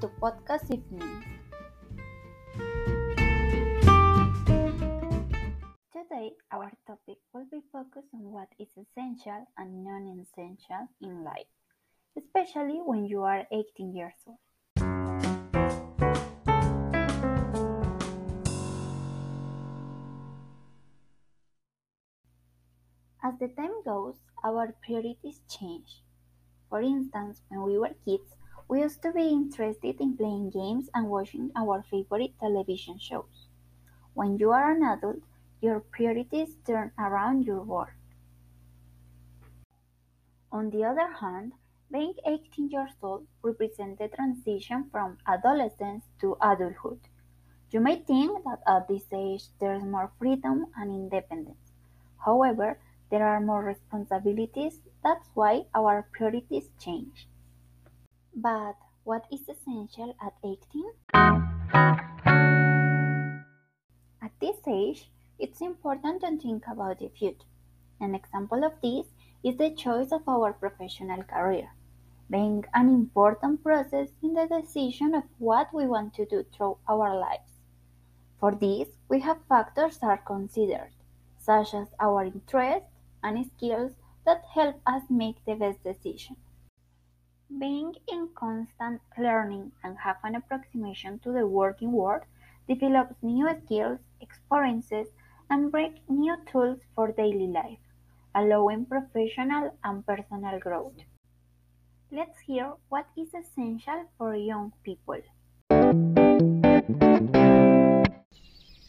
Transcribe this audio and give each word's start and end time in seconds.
to 0.00 0.10
Podcast 0.18 0.66
Evening. 0.74 1.22
Today, 5.94 6.34
our 6.50 6.72
topic 6.84 7.22
will 7.32 7.46
be 7.46 7.62
focused 7.70 8.10
on 8.12 8.26
what 8.34 8.48
is 8.58 8.74
essential 8.74 9.46
and 9.56 9.84
non 9.84 10.18
essential 10.18 10.90
in 11.00 11.22
life, 11.22 11.46
especially 12.18 12.82
when 12.82 13.06
you 13.06 13.22
are 13.22 13.46
18 13.52 13.94
years 13.94 14.18
old. 14.26 14.42
As 23.22 23.38
the 23.38 23.46
time 23.46 23.78
goes, 23.84 24.16
our 24.42 24.74
priorities 24.82 25.38
change. 25.48 26.02
For 26.68 26.82
instance, 26.82 27.42
when 27.48 27.62
we 27.62 27.78
were 27.78 27.94
kids, 28.04 28.34
we 28.70 28.82
used 28.82 29.02
to 29.02 29.10
be 29.10 29.26
interested 29.26 30.00
in 30.00 30.16
playing 30.16 30.48
games 30.48 30.88
and 30.94 31.10
watching 31.10 31.50
our 31.56 31.82
favorite 31.90 32.32
television 32.38 32.96
shows. 33.00 33.48
When 34.14 34.38
you 34.38 34.52
are 34.52 34.70
an 34.70 34.84
adult, 34.84 35.24
your 35.60 35.80
priorities 35.80 36.56
turn 36.64 36.92
around 36.96 37.44
your 37.44 37.62
work. 37.64 37.96
On 40.52 40.70
the 40.70 40.84
other 40.84 41.12
hand, 41.14 41.52
being 41.90 42.14
18 42.24 42.70
years 42.70 42.92
old 43.02 43.26
represents 43.42 43.98
the 43.98 44.06
transition 44.06 44.88
from 44.92 45.18
adolescence 45.26 46.04
to 46.20 46.36
adulthood. 46.40 47.00
You 47.72 47.80
may 47.80 47.96
think 47.96 48.44
that 48.44 48.62
at 48.68 48.86
this 48.86 49.12
age 49.12 49.46
there's 49.58 49.82
more 49.82 50.12
freedom 50.16 50.66
and 50.76 50.92
independence. 50.92 51.72
However, 52.24 52.78
there 53.10 53.26
are 53.26 53.40
more 53.40 53.64
responsibilities, 53.64 54.78
that's 55.02 55.28
why 55.34 55.64
our 55.74 56.06
priorities 56.12 56.70
change. 56.78 57.26
But 58.42 58.76
what 59.04 59.26
is 59.30 59.42
essential 59.50 60.16
at 60.18 60.32
18? 60.42 60.84
At 64.22 64.32
this 64.40 64.56
age, 64.66 65.10
it's 65.38 65.60
important 65.60 66.22
to 66.22 66.38
think 66.38 66.64
about 66.66 67.00
the 67.00 67.10
future. 67.10 67.44
An 68.00 68.14
example 68.14 68.64
of 68.64 68.80
this 68.82 69.04
is 69.44 69.58
the 69.58 69.72
choice 69.72 70.10
of 70.10 70.26
our 70.26 70.54
professional 70.54 71.22
career, 71.24 71.68
being 72.30 72.64
an 72.72 72.88
important 72.88 73.62
process 73.62 74.08
in 74.22 74.32
the 74.32 74.46
decision 74.46 75.14
of 75.14 75.24
what 75.36 75.74
we 75.74 75.86
want 75.86 76.14
to 76.14 76.24
do 76.24 76.42
through 76.56 76.78
our 76.88 77.14
lives. 77.14 77.60
For 78.38 78.52
this, 78.52 78.88
we 79.10 79.20
have 79.20 79.44
factors 79.50 79.98
that 79.98 80.06
are 80.06 80.16
considered, 80.16 80.92
such 81.38 81.74
as 81.74 81.88
our 82.00 82.24
interests 82.24 82.88
and 83.22 83.44
skills 83.54 83.92
that 84.24 84.46
help 84.54 84.80
us 84.86 85.02
make 85.10 85.44
the 85.44 85.56
best 85.56 85.84
decision. 85.84 86.36
Being 87.58 87.96
in 88.06 88.28
constant 88.36 89.02
learning 89.18 89.72
and 89.82 89.98
have 89.98 90.18
an 90.22 90.36
approximation 90.36 91.18
to 91.18 91.32
the 91.32 91.48
working 91.48 91.90
world 91.90 92.22
develops 92.68 93.20
new 93.22 93.48
skills, 93.64 93.98
experiences, 94.20 95.08
and 95.50 95.72
brings 95.72 95.98
new 96.08 96.36
tools 96.46 96.78
for 96.94 97.10
daily 97.10 97.48
life, 97.48 97.80
allowing 98.36 98.86
professional 98.86 99.76
and 99.82 100.06
personal 100.06 100.60
growth. 100.60 100.94
Let's 102.12 102.38
hear 102.46 102.74
what 102.88 103.06
is 103.16 103.34
essential 103.34 104.04
for 104.16 104.36
young 104.36 104.72
people. 104.84 105.20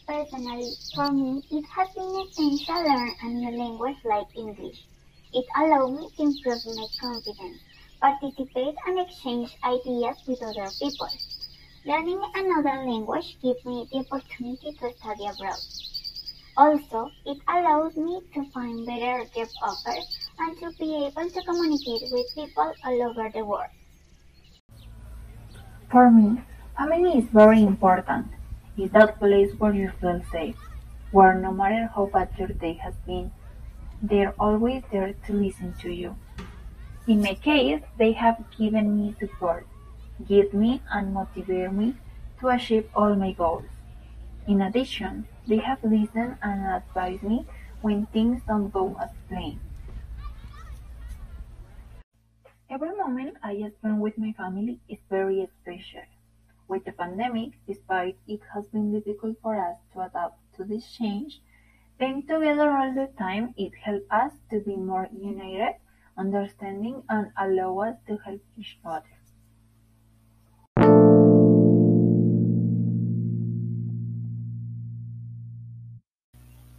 Personally, 0.07 0.77
for 0.93 1.11
me, 1.11 1.41
it 1.49 1.65
has 1.75 1.89
been 1.95 2.27
essential 2.29 2.75
to 2.75 2.89
learn 2.89 3.15
a 3.21 3.25
new 3.25 3.57
language 3.57 3.97
like 4.05 4.27
English. 4.35 4.85
It 5.33 5.45
allowed 5.57 5.95
me 5.95 6.09
to 6.15 6.23
improve 6.23 6.65
my 6.65 6.87
confidence, 6.99 7.61
participate 8.01 8.75
and 8.87 8.99
exchange 8.99 9.55
ideas 9.63 10.17
with 10.27 10.41
other 10.41 10.67
people. 10.79 11.07
Learning 11.85 12.21
another 12.35 12.83
language 12.83 13.37
gives 13.41 13.63
me 13.65 13.87
the 13.91 13.99
opportunity 13.99 14.71
to 14.73 14.91
study 14.97 15.25
abroad. 15.27 15.59
Also, 16.57 17.09
it 17.25 17.37
allows 17.47 17.95
me 17.95 18.21
to 18.33 18.43
find 18.51 18.85
better 18.85 19.23
job 19.33 19.47
offers 19.63 20.29
and 20.39 20.57
to 20.57 20.71
be 20.77 21.05
able 21.05 21.29
to 21.29 21.41
communicate 21.43 22.11
with 22.11 22.35
people 22.35 22.73
all 22.83 23.01
over 23.09 23.29
the 23.29 23.45
world. 23.45 23.69
For 25.91 26.09
me, 26.11 26.41
family 26.77 27.19
is 27.19 27.25
very 27.25 27.63
important. 27.63 28.27
It's 28.77 28.93
that 28.93 29.19
place 29.19 29.51
where 29.57 29.73
you 29.73 29.91
feel 30.01 30.21
safe, 30.31 30.57
where 31.11 31.35
no 31.35 31.51
matter 31.51 31.89
how 31.95 32.07
bad 32.07 32.29
your 32.37 32.47
day 32.47 32.73
has 32.73 32.95
been, 33.05 33.31
they're 34.01 34.33
always 34.39 34.83
there 34.91 35.13
to 35.27 35.33
listen 35.33 35.73
to 35.81 35.91
you. 35.91 36.15
In 37.07 37.21
my 37.21 37.33
case, 37.33 37.81
they 37.97 38.11
have 38.11 38.43
given 38.57 38.95
me 38.95 39.15
support, 39.19 39.65
guided 40.29 40.53
me 40.53 40.81
and 40.91 41.13
motivated 41.13 41.73
me 41.73 41.95
to 42.39 42.49
achieve 42.49 42.87
all 42.93 43.15
my 43.15 43.31
goals. 43.31 43.65
In 44.47 44.61
addition, 44.61 45.27
they 45.47 45.57
have 45.57 45.83
listened 45.83 46.37
and 46.43 46.65
advised 46.65 47.23
me 47.23 47.45
when 47.81 48.05
things 48.07 48.41
don't 48.47 48.69
go 48.69 48.95
as 49.01 49.09
planned. 49.27 49.59
Every 52.69 52.95
moment 52.95 53.37
I 53.43 53.69
spend 53.79 53.99
with 53.99 54.17
my 54.17 54.33
family 54.33 54.79
is 54.87 54.99
very 55.09 55.49
special. 55.61 56.05
With 56.67 56.85
the 56.85 56.91
pandemic, 56.91 57.53
despite 57.67 58.17
it 58.27 58.41
has 58.53 58.65
been 58.65 58.93
difficult 58.93 59.37
for 59.41 59.57
us 59.57 59.77
to 59.93 60.01
adapt 60.01 60.37
to 60.55 60.63
this 60.63 60.85
change, 60.95 61.41
being 61.99 62.21
together 62.21 62.71
all 62.71 62.93
the 62.93 63.09
time 63.17 63.53
it 63.57 63.73
helped 63.75 64.09
us 64.11 64.33
to 64.51 64.59
be 64.59 64.75
more 64.75 65.09
united, 65.11 65.75
understanding 66.21 67.01
and 67.09 67.31
allow 67.37 67.71
us 67.79 67.97
to 68.07 68.17
help 68.25 68.41
each 68.57 68.77
other. 68.85 69.17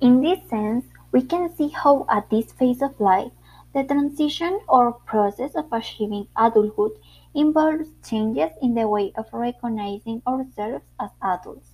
In 0.01 0.21
this 0.21 0.41
sense, 0.49 0.85
we 1.13 1.23
can 1.23 1.55
see 1.57 1.69
how 1.69 2.07
at 2.09 2.31
this 2.31 2.53
phase 2.53 2.83
of 2.83 2.99
life, 2.99 3.33
the 3.75 3.85
transition 3.85 4.61
or 4.69 4.93
process 4.93 5.55
of 5.55 5.73
achieving 5.73 6.27
adulthood 6.37 6.93
involves 7.35 7.89
changes 8.09 8.51
in 8.61 8.75
the 8.75 8.89
way 8.89 9.13
of 9.17 9.27
recognizing 9.33 10.23
ourselves 10.27 10.85
as 11.01 11.11
adults. 11.23 11.71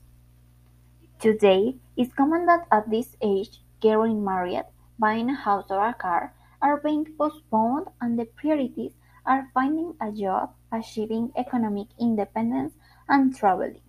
Today, 1.19 1.77
it's 1.97 2.13
common 2.15 2.47
that 2.47 2.67
at 2.71 2.91
this 2.91 3.17
age, 3.21 3.61
getting 3.81 4.25
married, 4.25 4.65
buying 4.99 5.31
a 5.31 5.35
house 5.35 5.67
or 5.71 5.85
a 5.85 5.95
car 5.95 6.35
are 6.61 6.81
being 6.81 7.07
postponed 7.17 7.87
and 8.01 8.19
the 8.19 8.25
priorities 8.25 8.93
are 9.25 9.51
finding 9.53 9.95
a 10.01 10.11
job, 10.11 10.55
achieving 10.73 11.33
economic 11.37 11.89
independence, 12.01 12.75
and 13.09 13.37
traveling. 13.37 13.83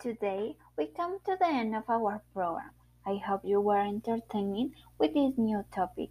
Today, 0.00 0.56
we 0.76 0.86
come 0.86 1.18
to 1.26 1.36
the 1.38 1.46
end 1.46 1.76
of 1.76 1.84
our 1.88 2.22
program. 2.32 2.70
I 3.06 3.16
hope 3.16 3.42
you 3.44 3.60
were 3.60 3.80
entertained 3.80 4.74
with 4.98 5.14
this 5.14 5.36
new 5.36 5.64
topic. 5.74 6.10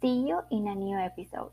See 0.00 0.28
you 0.28 0.40
in 0.50 0.66
a 0.66 0.74
new 0.74 0.96
episode. 0.96 1.52